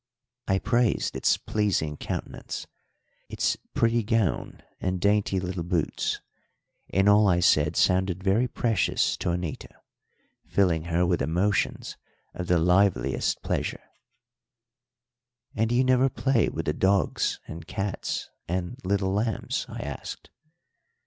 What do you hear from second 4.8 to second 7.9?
dainty little boots; and all I said